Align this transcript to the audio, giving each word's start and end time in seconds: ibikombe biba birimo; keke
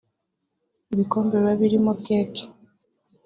ibikombe 0.93 1.33
biba 1.37 1.53
birimo; 1.61 1.91
keke 2.03 2.43